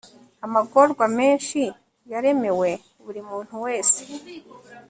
[0.45, 1.61] amagorwa menshi
[2.11, 2.69] yaremewe
[3.03, 4.01] buri muntu wese